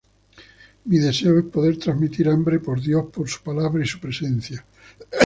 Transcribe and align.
Mi 0.85 0.97
deseo 1.01 1.37
es 1.37 1.45
poder 1.45 1.77
transmitir 1.77 2.27
hambre 2.27 2.59
por 2.59 2.81
Dios, 2.81 3.05
por 3.13 3.29
su 3.29 3.43
palabra 3.43 3.83
y 3.83 3.87
su 3.87 3.99
presencia. 3.99 4.65